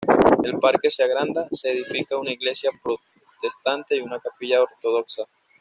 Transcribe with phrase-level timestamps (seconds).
[0.43, 5.21] El parque se agranda, se edifica una iglesia protestante y una capilla ortodoxa.